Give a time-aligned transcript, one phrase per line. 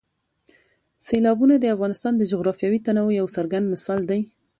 [1.07, 4.21] سیلابونه د افغانستان د جغرافیوي تنوع یو څرګند مثال دی.